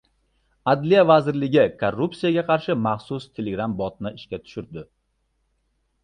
[0.71, 4.85] Adliya vazirligi korrupsiyaga qarshi maxsus Telegram botni ishga tushirdi